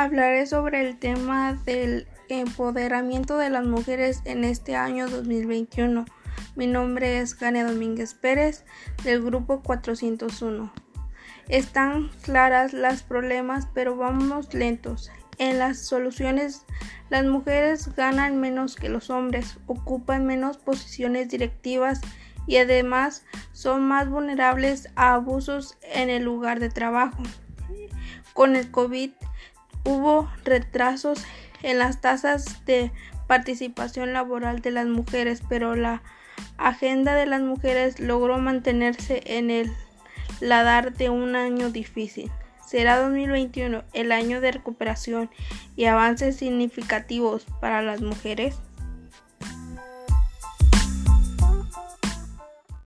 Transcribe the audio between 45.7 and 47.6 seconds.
y avances significativos